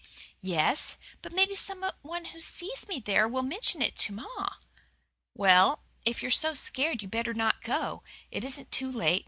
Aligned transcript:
"Yes; 0.39 0.97
but 1.21 1.31
maybe 1.31 1.53
some 1.53 1.85
one 2.01 2.25
who 2.25 2.41
sees 2.41 2.87
me 2.87 2.99
there 2.99 3.27
will 3.27 3.43
mention 3.43 3.83
it 3.83 3.95
to 3.99 4.13
ma." 4.13 4.55
"Well, 5.35 5.83
if 6.05 6.23
you're 6.23 6.31
so 6.31 6.55
scared 6.55 7.03
you'd 7.03 7.11
better 7.11 7.35
not 7.35 7.61
go. 7.61 8.01
It 8.31 8.43
isn't 8.43 8.71
too 8.71 8.91
late. 8.91 9.19